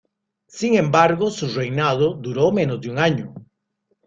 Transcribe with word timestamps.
Sin 0.47 0.73
embargo, 0.77 1.29
su 1.29 1.45
reinado 1.49 2.15
duró 2.15 2.51
menos 2.51 2.81
de 2.81 2.89
un 2.89 2.97
año. 2.97 3.35